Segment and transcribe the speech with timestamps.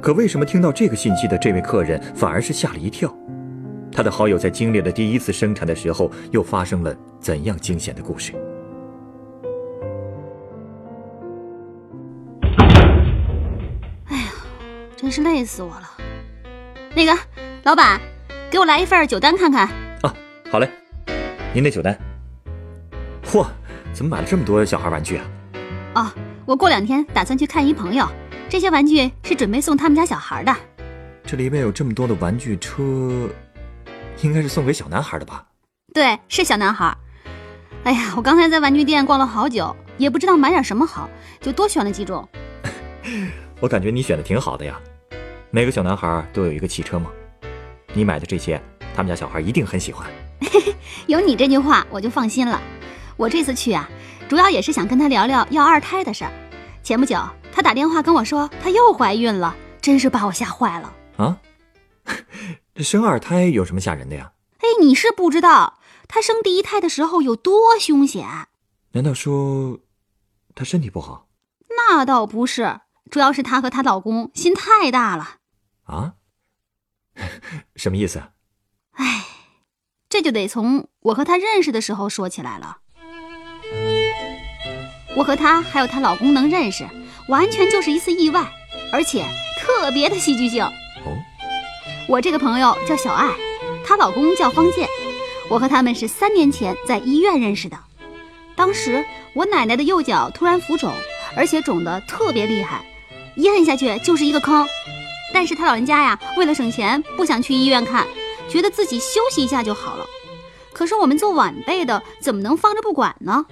[0.00, 3.12] 可为什么听到这个信息的这位客人反而是吓了一跳？
[3.92, 8.32] 他的好友在经历了第一次生产的时候，又发生了怎样惊险的故事？
[14.08, 14.32] 哎呀，
[14.96, 15.88] 真是累死我了！
[16.94, 17.16] 那个
[17.62, 18.00] 老板，
[18.50, 19.68] 给我来一份酒单看看。
[20.02, 20.12] 啊，
[20.50, 20.68] 好嘞，
[21.52, 21.96] 您的酒单。
[23.24, 23.46] 嚯，
[23.92, 25.24] 怎么买了这么多小孩玩具啊？
[25.94, 26.12] 哦，
[26.46, 28.04] 我过两天打算去看一朋友，
[28.48, 30.54] 这些玩具是准备送他们家小孩的。
[31.24, 33.28] 这里面有这么多的玩具车，
[34.22, 35.44] 应该是送给小男孩的吧？
[35.92, 36.96] 对，是小男孩。
[37.84, 41.08] 哎呀，我刚才在玩具店逛了好久，也不知道买点什么好，
[41.40, 42.28] 就多选了几种。
[43.60, 44.78] 我感觉你选的挺好的呀。
[45.50, 47.10] 每个小男孩都有一个汽车吗？
[47.92, 48.60] 你买的这些，
[48.94, 50.06] 他们家小孩一定很喜欢。
[51.06, 52.60] 有你这句话，我就放心了。
[53.16, 53.88] 我这次去啊，
[54.28, 56.30] 主要也是想跟他聊聊要二胎的事儿。
[56.82, 57.16] 前不久，
[57.54, 60.92] 他打电话跟我说她又怀孕了，真是把我吓坏了。
[61.16, 61.38] 啊，
[62.74, 64.32] 这生二胎有什么吓人的呀？
[64.58, 68.26] 哎，你是不知道，她生第一胎的时候有多凶险。
[68.92, 69.78] 难道说
[70.56, 71.28] 她身体不好？
[71.76, 75.36] 那倒不是，主要是她和她老公心太大了。
[75.84, 76.14] 啊？
[77.76, 78.20] 什么意思？
[78.92, 79.24] 哎，
[80.08, 82.78] 这就得从我和她认识的时候说起来了。
[85.16, 86.84] 我和她还有她老公能认识，
[87.28, 88.44] 完全就是一次意外，
[88.92, 89.24] 而且
[89.58, 90.64] 特别的戏剧性。
[90.64, 90.70] 哦，
[92.08, 93.30] 我这个朋友叫小爱，
[93.86, 94.88] 她老公叫方健。
[95.50, 97.78] 我和他们是三年前在医院认识的。
[98.56, 100.92] 当时我奶奶的右脚突然浮肿，
[101.36, 102.84] 而且肿得特别厉害，
[103.36, 104.66] 一摁下去就是一个坑。
[105.32, 108.06] 但是她老人家呀，为了省钱，不想去医院看，
[108.48, 110.06] 觉得自己休息一下就好了。
[110.72, 113.44] 可是我们做晚辈的怎么能放着不管呢？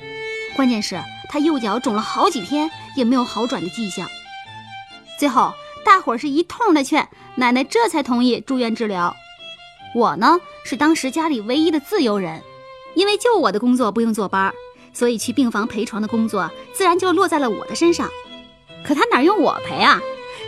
[0.56, 4.08] 关键是她右脚肿了好几天，也没有好转的迹象。
[5.18, 5.52] 最后
[5.84, 9.14] 大伙儿是一通的劝，奶奶这才同意住院治疗。
[9.94, 12.42] 我呢是当时家里唯一的自由人，
[12.94, 14.52] 因为就我的工作不用坐班，
[14.92, 18.08] 所以去病房陪床的工作自然就落在了我的身上。
[18.84, 20.00] 可他哪用我陪啊？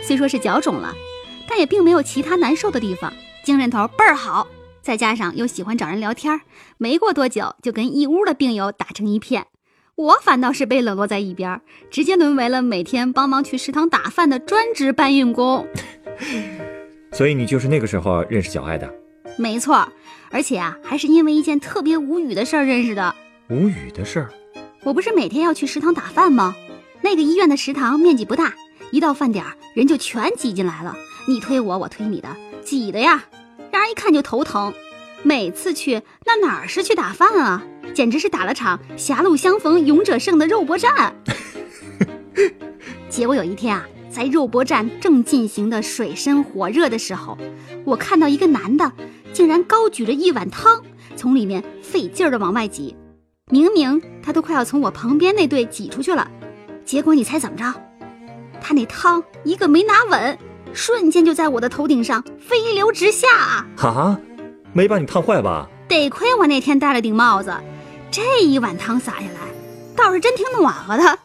[0.03, 0.93] 虽说是脚肿了，
[1.47, 3.13] 但也并没有其他难受的地方，
[3.43, 4.47] 精神头倍儿好。
[4.81, 6.41] 再加上又喜欢找人聊天，
[6.77, 9.47] 没过多久就跟一屋的病友打成一片。
[9.95, 15.65] 我反倒是被冷落在一边，直接沦为了每天帮忙去食堂打饭的专职搬运工。
[17.13, 18.93] 所以你就是那个时候认识小爱的？
[19.37, 19.87] 没错，
[20.31, 23.15] 而且啊，还是因为一件特别无语的事儿认识的。
[23.49, 24.29] 无语的事儿？
[24.83, 26.53] 我不是每天要去食堂打饭吗？
[27.01, 28.53] 那个医院的食堂面积不大，
[28.91, 30.93] 一到饭点儿人就全挤进来了，
[31.25, 32.27] 你推我，我推你的，
[32.61, 33.23] 挤的呀，
[33.71, 34.73] 让人一看就头疼。
[35.25, 37.63] 每次去那哪儿是去打饭啊，
[37.95, 41.15] 简直是打了场狭路相逢勇者胜的肉搏战。
[43.09, 47.35] 结果有一天啊，在肉搏战正进行的水深火热的时候，
[47.83, 48.91] 我看到一个男的
[49.33, 50.79] 竟然高举着一碗汤，
[51.15, 52.95] 从里面费劲儿的往外挤。
[53.49, 56.29] 明明他都快要从我旁边那队挤出去了，
[56.85, 57.73] 结果你猜怎么着？
[58.61, 60.37] 他那汤一个没拿稳，
[60.71, 64.19] 瞬间就在我的头顶上飞流直下啊！
[64.75, 65.67] 哈，没把你烫坏吧？
[65.87, 67.55] 得亏我那天戴了顶帽子，
[68.11, 69.39] 这一碗汤洒下来，
[69.95, 71.19] 倒是真挺暖和的。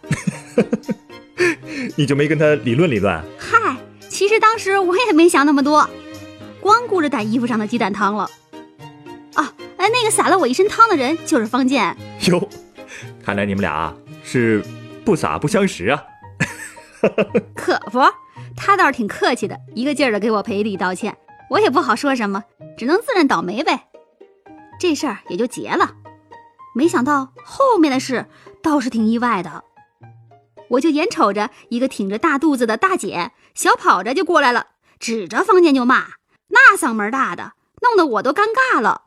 [1.97, 3.21] 你就没跟他理论理论？
[3.39, 3.77] 嗨，
[4.09, 5.89] 其实当时我也没想那么多，
[6.60, 8.31] 光顾着打衣服上的鸡蛋汤了。
[9.34, 11.97] 啊，哎，那个洒了我一身汤的人就是方健。
[12.28, 12.49] 哟，
[13.25, 14.62] 看来你们俩是
[15.05, 16.03] 不洒不相识啊。
[17.55, 18.00] 可不，
[18.55, 21.16] 他倒是挺客气的，一个劲儿的给我赔礼道歉，
[21.50, 22.44] 我也不好说什么，
[22.78, 23.88] 只能自认倒霉呗。
[24.78, 25.97] 这事儿也就结了。
[26.74, 28.26] 没想到后面的事
[28.62, 29.64] 倒是挺意外的，
[30.68, 34.68] 我就眼瞅着一个挺着大肚子的大姐小跑着就过来了，
[35.00, 36.12] 指着方健就骂，
[36.48, 39.02] 那嗓门大的，弄得我都尴尬了。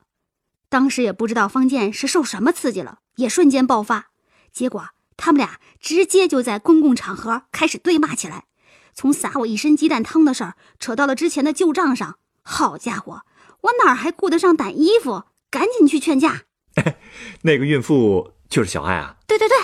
[0.68, 4.08] 当时也不知道方健是受什么刺激了，也瞬间爆发，
[4.52, 4.90] 结果。
[5.16, 8.46] 他们俩直接就在公共场合开始对骂起来，
[8.94, 12.18] 从撒我一身鸡蛋汤的事儿扯到了之前的旧账上。
[12.44, 13.22] 好家伙，
[13.62, 15.24] 我哪还顾得上掸衣服？
[15.50, 16.42] 赶紧去劝架。
[17.44, 19.16] 那个孕妇就是小爱啊？
[19.28, 19.58] 对对对，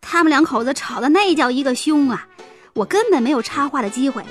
[0.00, 2.26] 他们两口子吵的那叫一个凶啊！
[2.74, 4.22] 我根本没有插话的机会，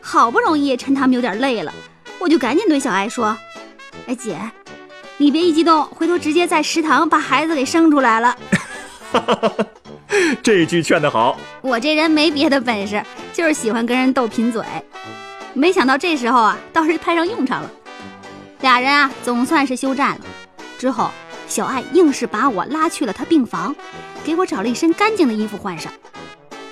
[0.00, 1.72] 好不容易趁他们有点累了，
[2.18, 3.36] 我就赶紧对小艾说
[4.08, 4.38] ：“哎姐，
[5.18, 8.36] 你别一激动，回头直接在食堂把孩子给生出来了。
[10.42, 11.38] ”这句劝得好。
[11.62, 13.02] 我这人没别的本事，
[13.32, 14.64] 就是喜欢跟人斗贫嘴。
[15.54, 17.70] 没想到这时候啊，倒是派上用场了。
[18.60, 20.24] 俩人啊，总算是休战了。
[20.78, 21.10] 之后，
[21.48, 23.74] 小爱硬是把我拉去了她病房，
[24.24, 25.92] 给我找了一身干净的衣服换上。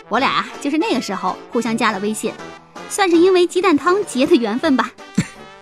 [0.09, 2.33] 我俩就是那个时候互相加了微信，
[2.89, 4.91] 算是因为鸡蛋汤结的缘分吧。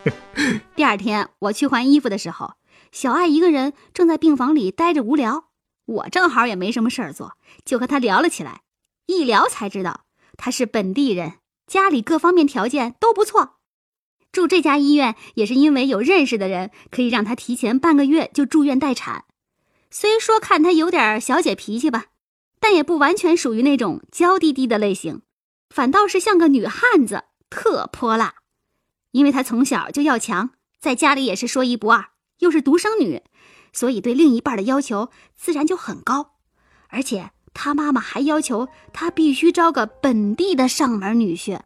[0.77, 2.53] 第二天我去换衣服的时候，
[2.93, 5.47] 小爱一个人正在病房里待着无聊，
[5.87, 7.33] 我正好也没什么事儿做，
[7.65, 8.61] 就和她聊了起来。
[9.07, 10.03] 一聊才知道
[10.37, 11.35] 她是本地人，
[11.67, 13.57] 家里各方面条件都不错。
[14.33, 19.25] 住这家医院也是因为有认识的人，可以让他提前半个月就住院待产。
[19.91, 22.07] 虽说看他有点小姐脾气吧。
[22.59, 25.21] 但也不完全属于那种娇滴滴的类型，
[25.69, 28.37] 反倒是像个女汉子，特泼辣。
[29.13, 32.07] 因为她从小就要强，在家里也是说一不二，
[32.39, 33.23] 又是独生女，
[33.75, 36.39] 所以对另一半的要求自然就很高。
[36.89, 41.59] 而且她妈妈还要求他必须招个本地的上门女婿。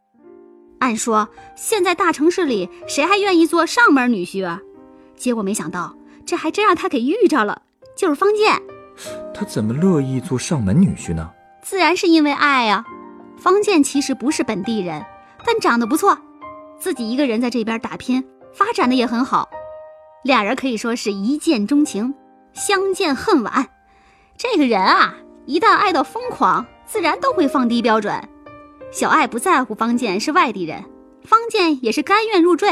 [0.78, 4.60] 按说现在大城市里谁还愿意做上门女婿啊？
[5.16, 5.94] 结果没想到
[6.24, 7.60] 这还真让他给遇着了，
[7.96, 8.62] 就是方健。
[9.34, 11.28] 他怎么乐意做上门女婿呢？
[11.60, 12.84] 自然是因为爱呀。
[13.36, 15.04] 方健其实不是本地人，
[15.44, 16.16] 但长得不错，
[16.78, 19.50] 自己一个人在这边打拼，发展的也很好。
[20.22, 22.14] 俩人可以说是一见钟情，
[22.52, 23.68] 相见恨晚。
[24.36, 25.14] 这个人啊，
[25.50, 28.14] 一旦爱到疯狂，自然都会放低标准。
[28.92, 30.80] 小爱不在乎方健是外地人，
[31.24, 32.68] 方健也是甘愿入赘，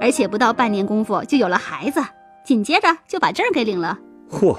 [0.00, 2.02] 而且不到半年功夫就有了孩子，
[2.46, 3.98] 紧接着就把证给领了。
[4.30, 4.56] 嚯！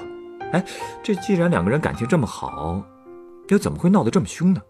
[0.52, 0.64] 哎，
[1.02, 2.80] 这既然两个人感情这么好，
[3.48, 4.62] 又怎么会闹得这么凶呢？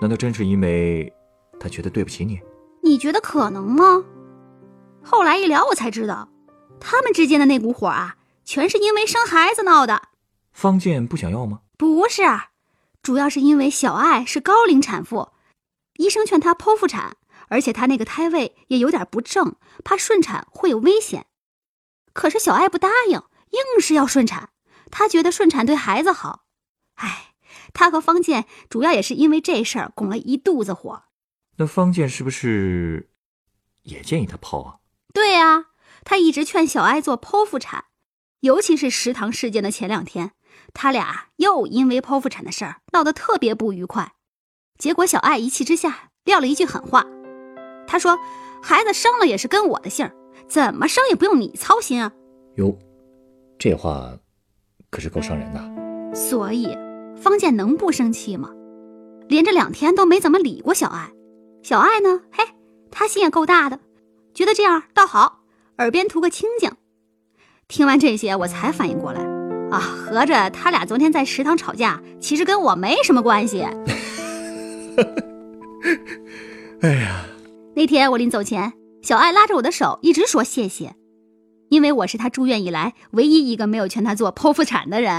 [0.00, 1.12] 难道真是因为
[1.58, 2.38] 他觉得对不起你？
[2.84, 4.04] 你觉得可能吗？
[5.02, 6.28] 后来一聊，我才知道，
[6.78, 8.14] 他们之间的那股火啊，
[8.44, 10.00] 全是因为生孩子闹的。
[10.58, 11.60] 方健不想要吗？
[11.76, 12.22] 不是，
[13.00, 15.30] 主要是因为小爱是高龄产妇，
[15.98, 17.16] 医生劝她剖腹产，
[17.46, 21.26] 而且她那个胎位也有点不正，怕顺产会有危险。
[22.12, 23.22] 可是小爱不答应。
[23.50, 24.50] 硬是要顺产，
[24.90, 26.44] 她觉得顺产对孩子好。
[26.96, 27.34] 哎，
[27.72, 31.04] 她和方健主要也是因为这事儿拱了一肚子火。
[31.56, 33.08] 那方健是不是
[33.84, 34.80] 也建议她剖啊？
[35.14, 35.66] 对呀，
[36.04, 37.84] 他一直劝小艾做剖腹产，
[38.40, 40.32] 尤其是食堂事件的前两天，
[40.74, 44.12] 他俩又因为剖腹产的事儿闹得特别不愉快。
[44.78, 47.04] 结果小爱一气之下撂了一句狠话，
[47.86, 48.18] 她说
[48.62, 50.10] ：“孩子生了也是跟我的姓，
[50.48, 52.12] 怎么生也不用你操心啊。”
[52.56, 52.76] 哟。
[53.58, 54.16] 这话
[54.88, 56.68] 可是够伤人的，所以
[57.16, 58.50] 方健能不生气吗？
[59.28, 61.10] 连着两天都没怎么理过小爱。
[61.64, 62.22] 小爱呢？
[62.30, 62.44] 嘿，
[62.92, 63.80] 她心也够大的，
[64.32, 65.40] 觉得这样倒好，
[65.78, 66.70] 耳边图个清静。
[67.66, 69.20] 听完这些，我才反应过来，
[69.70, 73.62] 啊，合着他俩昨天在食堂吵架，其实跟我没什么关系。
[76.80, 77.24] 哎呀，
[77.74, 78.72] 那天我临走前，
[79.02, 80.94] 小爱拉着我的手，一直说谢谢。
[81.70, 85.12] 因为我是他住院以来唯一一个没有劝他做剖腹产的人。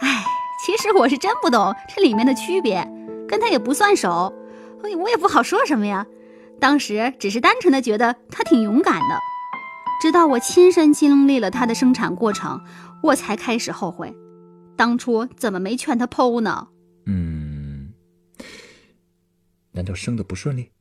[0.00, 0.24] 哎，
[0.66, 2.84] 其实我是真不懂这里面的区别，
[3.28, 4.34] 跟他也不算熟，
[4.82, 6.04] 我也不好说什么呀。
[6.60, 9.18] 当时只是单纯的觉得他挺勇敢的。
[10.04, 12.62] 直到我亲身经历了她的生产过程，
[13.02, 14.14] 我才开始后悔，
[14.76, 16.68] 当初怎么没劝她剖呢？
[17.06, 17.94] 嗯，
[19.72, 20.72] 难道生的不顺利？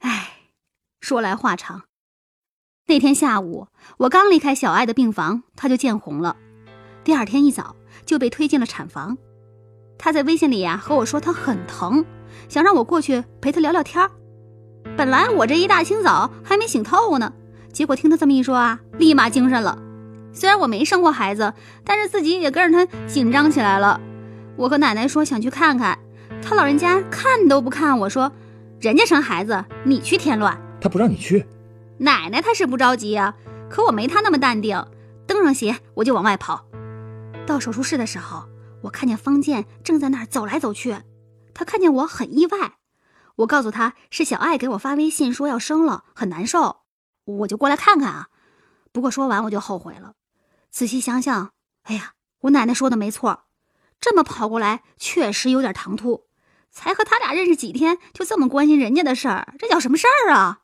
[0.00, 0.30] 哎，
[1.00, 1.82] 说来话长。
[2.88, 3.68] 那天下午，
[3.98, 6.36] 我刚离开小爱的病房，她就见红了。
[7.04, 9.16] 第二天一早就被推进了产房。
[9.96, 12.04] 她在微信里呀和我说她很疼，
[12.48, 14.10] 想让我过去陪她聊聊天儿
[14.96, 17.32] 本来我这一大清早还没醒透呢，
[17.76, 19.78] 结果听他这么一说啊，立马精神了。
[20.32, 21.52] 虽然我没生过孩子，
[21.84, 24.00] 但是自己也跟着他紧张起来了。
[24.56, 25.98] 我和奶奶说想去看看，
[26.40, 28.32] 他老人家看都不看我说，
[28.80, 31.44] 人家生孩子你去添乱，他不让你去。
[31.98, 33.34] 奶奶她是不着急呀，
[33.68, 34.82] 可我没她那么淡定。
[35.26, 36.64] 蹬上鞋我就往外跑。
[37.44, 38.44] 到手术室的时候，
[38.80, 40.96] 我看见方健正在那儿走来走去。
[41.52, 42.72] 他看见我很意外。
[43.36, 46.76] 我告诉他是小爱给我发微信说要生了，很难受，
[47.26, 48.28] 我就过来看看啊。
[48.92, 50.14] 不过说完我就后悔了。
[50.70, 51.52] 仔细想想，
[51.82, 53.44] 哎呀，我奶奶说的没错，
[54.00, 56.24] 这么跑过来确实有点唐突。
[56.70, 60.60] 才和他俩认识几天，就这么关心人家的事儿，这叫什么事儿啊？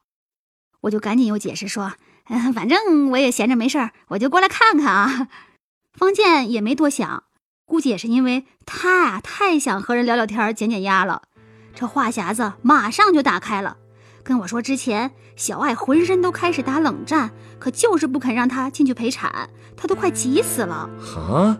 [0.83, 1.93] 我就赶紧又解释说，
[2.29, 5.29] 嗯，反正我也闲着没事儿，我就过来看看啊。
[5.95, 7.25] 方健也没多想，
[7.65, 11.23] 估计也是因为他呀太想和人聊聊天、减减压了，
[11.75, 13.79] 这话匣子马上就打开了，
[14.25, 20.89] 跟我说之前小爱浑身都开始打冷战，可就是不肯让他进去陪产，他都快急死了。
[21.17, 21.59] 啊，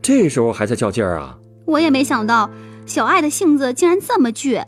[0.00, 1.38] 这时候还在较劲儿啊？
[1.66, 2.50] 我也没想到
[2.86, 4.64] 小爱的性子竟然这么倔。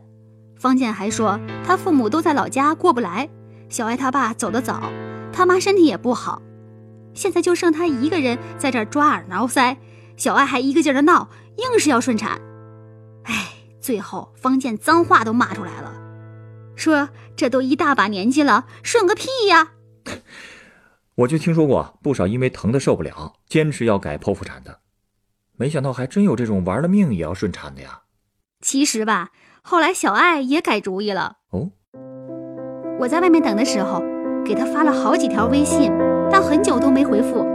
[0.56, 3.28] 方健还说他父母都在老家过不来，
[3.68, 4.92] 小爱他爸走得早，
[5.32, 6.42] 他妈身体也不好，
[7.14, 9.76] 现在就剩他一个人在这儿抓耳挠腮，
[10.16, 12.40] 小爱还一个劲儿的闹，硬是要顺产。
[13.24, 13.48] 哎。
[13.80, 15.91] 最后，方健脏话都骂出来了，
[16.82, 19.74] 说：“这都一大把年纪了，顺个屁呀！”
[21.14, 24.80] 我就听说过不少因为疼的受不了，坚持要改剖腹产的，
[25.56, 28.00] 没想到还真有这种玩了命也要顺产的呀。
[28.60, 29.28] 其实吧，
[29.62, 31.36] 后来小爱也改主意了。
[31.50, 31.70] 哦，
[32.98, 34.02] 我在外面等的时候，
[34.44, 35.92] 给他发了好几条微信，
[36.32, 37.46] 但很久都没回复。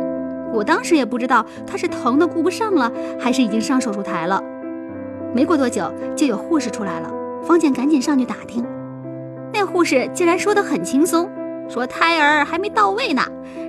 [0.53, 4.41] 我当时也不知道他是疼的顾不上了，还是已经上手术台了。
[5.35, 7.11] 没过多久，就有护士出来了。
[7.43, 8.65] 方健赶紧上去打听，
[9.53, 11.29] 那护士竟然说得很轻松，
[11.69, 13.21] 说胎儿还没到位呢，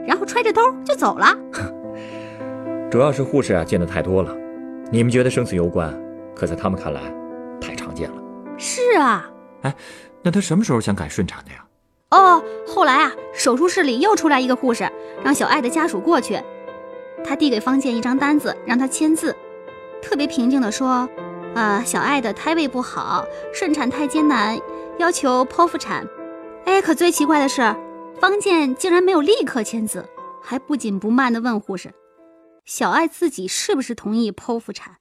[0.06, 1.37] 然后揣着兜就走了。
[2.90, 4.35] 主要是护士啊见的太多了，
[4.90, 5.94] 你们觉得生死攸关，
[6.35, 7.00] 可在他们看来，
[7.61, 8.16] 太常见了。
[8.56, 9.28] 是啊，
[9.62, 9.75] 哎，
[10.23, 11.64] 那他什么时候想改顺产的呀？
[12.11, 14.88] 哦，后来啊，手术室里又出来一个护士，
[15.23, 16.40] 让小爱的家属过去。
[17.25, 19.37] 他递给方健一张单子，让他签字，
[20.00, 21.08] 特别平静地说。
[21.54, 24.56] 啊，小爱的胎位不好，顺产太艰难，
[24.99, 26.07] 要求剖腹产。
[26.64, 27.75] 哎，可最奇怪的是，
[28.21, 30.07] 方健竟然没有立刻签字，
[30.43, 31.95] 还不紧不慢地问护士
[32.67, 34.97] ：“小爱自己是不是同意剖腹产？”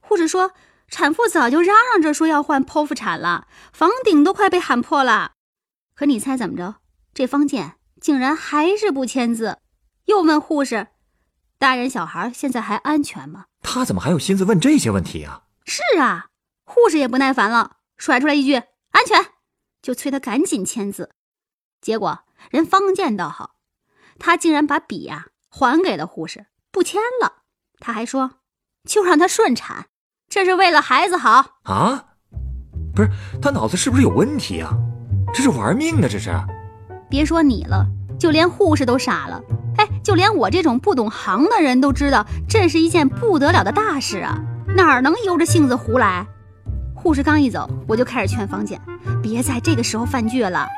[0.00, 0.52] 护士说
[0.88, 5.32] ：“产妇早就嚷嚷着说要换剖腹产了，房顶都快被喊破了。”
[5.94, 6.76] 可你猜怎么着？
[7.12, 9.58] 这方健竟然还是不签字，
[10.06, 10.86] 又问护士
[11.58, 15.42] ：“大人小孩现在还安全吗？”他怎么还有心思问这些问题啊？
[15.66, 16.28] 是啊，
[16.64, 19.26] 护士也不耐烦了，甩出来一句“安全”，
[19.82, 21.10] 就催他赶紧签字。
[21.80, 22.20] 结果
[22.50, 23.56] 人方健倒好，
[24.18, 27.42] 他竟然把笔呀还给了护士，不签了。
[27.78, 28.32] 他还说
[28.86, 29.86] ：“就让他顺产，
[30.28, 32.04] 这是为了孩子好啊！”
[32.94, 34.72] 不是他脑子是不是有问题啊？
[35.32, 36.08] 这是玩命呢！
[36.08, 36.30] 这是。
[37.08, 37.86] 别说你了，
[38.18, 39.40] 就连护士都傻了。
[39.78, 44.38] 哎，就连我这种不懂行的人都知道，这是一件不得了的大事啊。
[44.76, 46.26] 哪能由着性子胡来？
[47.02, 48.78] 护士刚一走，我就开始劝方健，
[49.22, 50.68] 别在这个时候犯倔了。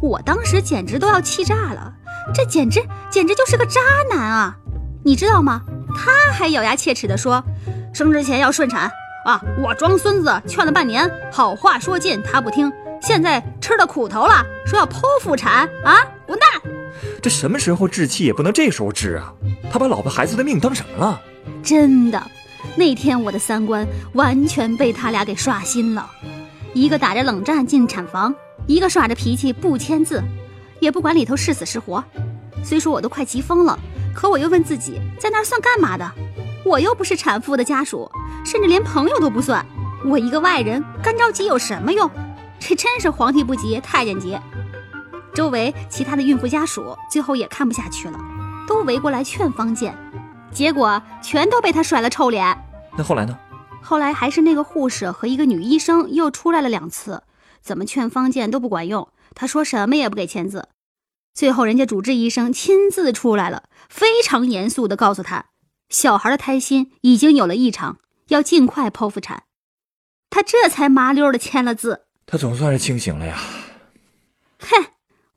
[0.00, 1.92] 我当时简直都要气炸了，
[2.32, 2.80] 这简直
[3.10, 4.56] 简直就是个渣男啊！
[5.04, 5.60] 你知道吗？
[5.96, 7.42] 他还咬牙切齿地说，
[7.92, 8.88] 生之前要顺产
[9.26, 9.42] 啊！
[9.60, 16.06] 我装孙子劝了半年，好话说尽他不听，现在吃了苦头了，说要剖腹产啊！
[16.24, 16.72] 滚蛋！
[17.20, 19.34] 这什么时候置气也不能这时候置啊！
[19.72, 21.20] 他把老婆孩子的命当什么了？
[21.64, 22.22] 真的。
[22.76, 26.10] 那天我的三观完全被他俩给刷新了，
[26.74, 28.34] 一个打着冷战进产房，
[28.66, 30.22] 一个耍着脾气不签字，
[30.80, 32.02] 也不管里头是死是活。
[32.64, 33.78] 虽说我都快急疯了，
[34.14, 36.10] 可我又问自己，在那儿算干嘛的？
[36.64, 38.10] 我又不是产妇的家属，
[38.44, 39.64] 甚至连朋友都不算。
[40.04, 42.08] 我一个外人干着急有什么用？
[42.58, 44.38] 这真是皇帝不急太监急。
[45.34, 48.18] 周围其他的孕妇家属最后也看不下去了，
[48.68, 49.96] 都围过来劝方健。
[50.52, 52.56] 结果全都被他甩了臭脸。
[52.96, 53.38] 那后来呢？
[53.82, 57.22] 后来还是那个护士和一个女医生又出来了两次，
[57.60, 59.08] 怎么劝方健都不管用。
[59.34, 60.68] 他说什么也不给签字。
[61.34, 65.46] 最后人家主治医生亲自出来了，非常严肃地告诉他，
[65.88, 69.44] 小孩的胎心已经有了异常，要尽快剖腹产。
[70.30, 72.02] 他这才麻溜的签了字。
[72.26, 73.38] 他总算是清醒了呀。
[74.60, 74.86] 哼，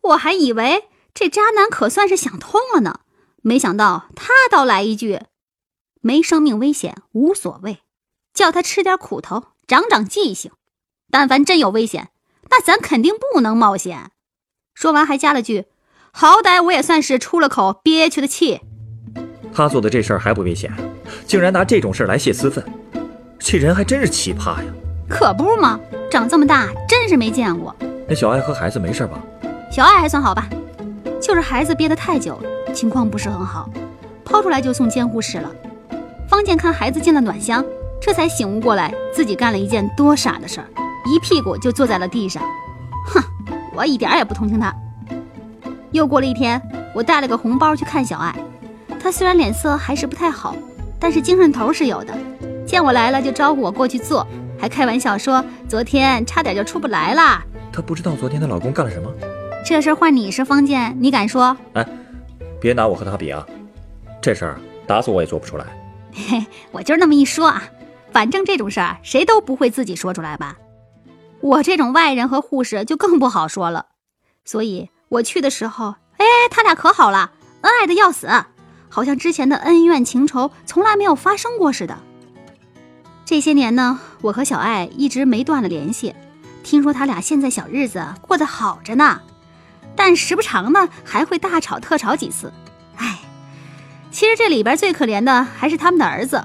[0.02, 3.00] 我还以为这渣男可算是想通了呢。
[3.48, 5.20] 没想到他倒来一句
[6.02, 7.78] ：“没生命危险无所谓，
[8.34, 10.52] 叫他吃点苦头，长长记性。
[11.12, 12.10] 但凡真有危险，
[12.50, 14.10] 那咱肯定不能冒险。”
[14.74, 15.66] 说完还加了句
[16.12, 18.62] ：“好歹我也算是出了口憋屈的气。”
[19.54, 20.74] 他做的这事儿还不危险，
[21.28, 22.66] 竟然拿这种事儿来泄私愤，
[23.38, 24.74] 这人还真是奇葩呀！
[25.08, 27.76] 可不嘛，长这么大真是没见过。
[28.10, 29.22] 那小爱和孩子没事吧？
[29.72, 30.50] 小爱还算好吧，
[31.22, 32.50] 就是孩子憋得太久了。
[32.76, 33.70] 情况不是很好，
[34.26, 35.50] 抛出来就送监护室了。
[36.28, 37.64] 方健看孩子进了暖箱，
[38.02, 40.68] 这才醒悟过来，自己干了一件多傻的事儿，
[41.06, 42.44] 一屁股就坐在了地上。
[43.08, 43.24] 哼，
[43.74, 44.76] 我一点也不同情他。
[45.92, 46.62] 又过了一天，
[46.94, 48.36] 我带了个红包去看小爱，
[49.00, 50.54] 她虽然脸色还是不太好，
[51.00, 52.14] 但是精神头是有的。
[52.68, 54.28] 见我来了就招呼我过去坐，
[54.60, 57.42] 还开玩笑说昨天差点就出不来了。
[57.72, 59.10] 她不知道昨天她老公干了什么？
[59.64, 61.56] 这事换你是方健，你敢说？
[61.74, 61.88] 哎。
[62.66, 63.46] 别拿我和他比啊，
[64.20, 65.68] 这事儿打死我也做不出来。
[66.12, 67.62] 嘿，我就是那么一说啊，
[68.12, 70.58] 反正这种事儿谁都不会自己说出来吧。
[71.42, 73.86] 我这种外人和护士就更不好说了。
[74.46, 78.28] 所以我去的时候，哎，他俩可好了，恩爱的要死，
[78.90, 81.96] 好像之前的恩怨情仇从来没有发生过似的。
[83.26, 86.16] 这些年呢，我和小爱一直没断了联系。
[86.64, 89.22] 听说他俩现在小日子过得好着呢，
[89.96, 92.52] 但时不常呢还会大吵特吵几次。
[92.98, 93.20] 哎，
[94.12, 96.44] 其实这里边最可怜的还是他们的儿子，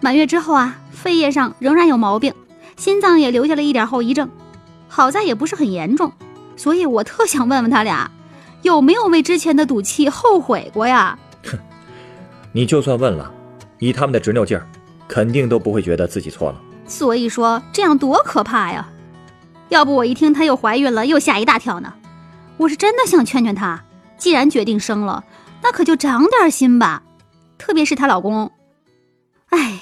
[0.00, 2.32] 满月之后啊，肺叶上仍然有毛病，
[2.76, 4.28] 心脏也留下了一点后遗症，
[4.88, 6.12] 好在也不是很严重。
[6.56, 8.10] 所以我特想问问他俩，
[8.62, 11.18] 有没有为之前的赌气后悔过呀？
[11.44, 11.58] 哼，
[12.52, 13.30] 你就算问了，
[13.78, 14.66] 以他们的执拗劲儿，
[15.06, 16.60] 肯定都不会觉得自己错了。
[16.86, 18.88] 所以说这样多可怕呀！
[19.68, 21.92] 要不我一听她又怀孕了，又吓一大跳呢。
[22.58, 23.84] 我是真的想劝劝她，
[24.16, 25.24] 既然决定生了，
[25.62, 27.02] 那可就长点心吧。
[27.58, 28.52] 特别是她老公，
[29.48, 29.80] 哎呀，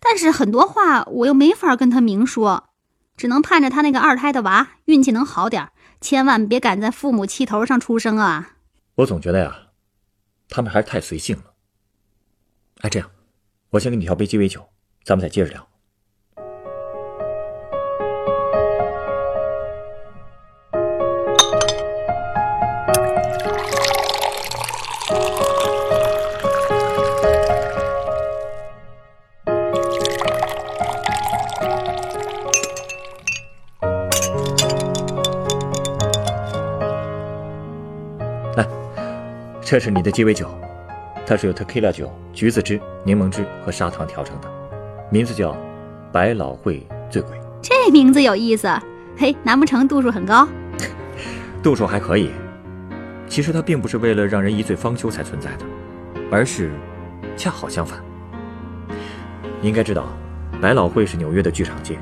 [0.00, 2.68] 但是很多话我又没法跟她明说，
[3.16, 8.52] 只能盼着她那个二胎的娃运气能好点，千万别赶在父母气头上出生啊。
[8.96, 9.56] 我总觉得呀，
[10.48, 11.44] 他们还是太随性了。
[12.82, 13.10] 哎，这样，
[13.70, 14.68] 我先给你调杯鸡尾酒，
[15.04, 15.69] 咱们再接着聊。
[39.70, 40.48] 这是你的鸡尾酒，
[41.24, 44.50] 它是由 tequila 酒、橘子汁、柠檬汁和砂糖调成的，
[45.12, 45.56] 名字叫
[46.10, 47.38] “百老汇醉鬼”。
[47.62, 48.68] 这名字有意思，
[49.16, 50.48] 嘿，难不成度数很高？
[51.62, 52.30] 度数还可以。
[53.28, 55.64] 其实它并不是为了让人一醉方休才存在的，
[56.32, 56.72] 而是
[57.36, 58.00] 恰好相反。
[59.60, 60.08] 你应该知道，
[60.60, 61.96] 百老汇是纽约的剧场街，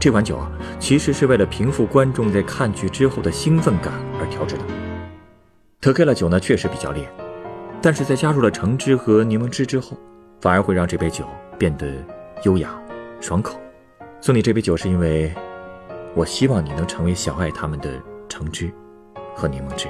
[0.00, 4.62] 这款酒啊，其实是为了平复观众在看剧之后的兴奋感而调制的。
[5.84, 7.06] 特 q 拉酒呢，确实比较烈，
[7.82, 9.94] 但是在加入了橙汁和柠檬汁之后，
[10.40, 11.26] 反而会让这杯酒
[11.58, 11.92] 变得
[12.44, 12.70] 优雅、
[13.20, 13.60] 爽口。
[14.18, 15.30] 送你这杯酒是因为，
[16.14, 17.90] 我希望你能成为小爱他们的
[18.30, 18.72] 橙汁
[19.34, 19.86] 和柠檬汁。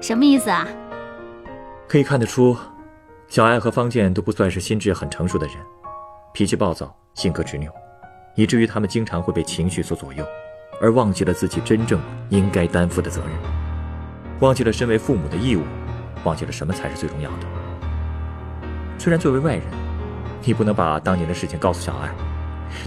[0.00, 0.66] 什么意思啊？
[1.86, 2.56] 可以看得出，
[3.28, 5.56] 小爱和方健都不算是心智很成熟的人，
[6.32, 7.70] 脾气暴躁，性格执拗，
[8.34, 10.24] 以至于他们经常会被情绪所左右，
[10.80, 13.61] 而忘记了自己真正应该担负的责任。
[14.42, 15.62] 忘记了身为父母的义务，
[16.24, 17.46] 忘记了什么才是最重要的。
[18.98, 19.64] 虽然作为外人，
[20.42, 22.10] 你不能把当年的事情告诉小爱，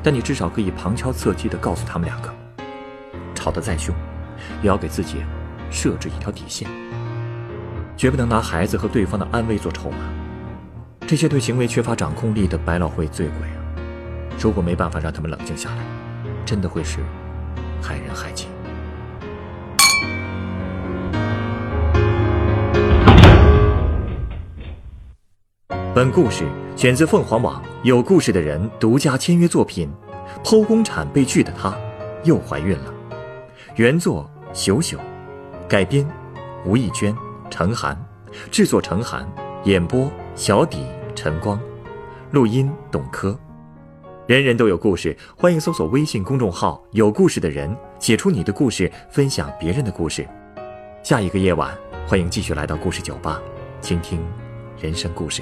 [0.04, 2.30] 但你至少可以旁敲侧击地告诉他们两个：
[3.34, 3.96] 吵得再凶，
[4.62, 5.24] 也要给自己
[5.72, 6.68] 设置一条底线，
[7.96, 9.98] 绝不能拿孩子和对方的安危做筹码。
[11.08, 13.56] 这些对行为缺乏掌控力的百老汇醉鬼啊，
[14.38, 15.78] 如果没办法让他们冷静下来，
[16.46, 17.00] 真的会是
[17.82, 18.48] 害人害己。
[25.96, 26.44] 本故事
[26.76, 29.90] 选自凤凰网有故事的人独家签约作品，
[30.46, 31.74] 《剖宫产被拒的她
[32.26, 32.94] 又怀孕了》，
[33.78, 34.98] 原作朽朽，
[35.70, 36.06] 改编
[36.66, 37.16] 吴亦娟、
[37.50, 37.98] 程涵，
[38.52, 39.26] 制作程涵，
[39.64, 41.58] 演播小底晨光，
[42.32, 43.34] 录音董珂。
[44.28, 50.28] 人人都有故事，欢迎搜索微信公众号“有故事的人”，写出你的故事，分享别人的故事。
[51.04, 51.74] 下一个夜晚，
[52.06, 53.42] 欢迎继续来到故事酒吧，
[53.80, 54.20] 倾听
[54.78, 55.42] 人生故事。